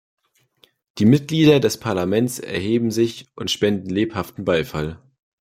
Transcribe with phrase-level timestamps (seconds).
[0.97, 4.99] Die Mitglieder des Parlaments erheben sich und spenden lebhaften Beifall.